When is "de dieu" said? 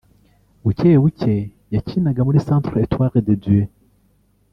3.27-3.65